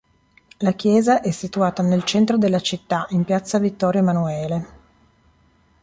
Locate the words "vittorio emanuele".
3.59-4.65